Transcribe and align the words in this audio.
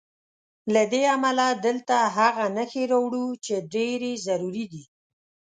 له 0.73 0.83
دې 0.91 1.03
امله 1.15 1.47
دلته 1.65 1.95
هغه 2.17 2.45
نښې 2.55 2.83
راوړو 2.91 3.25
چې 3.45 3.55
ډېرې 3.73 4.11
ضروري 4.27 4.65
دي. 4.73 4.83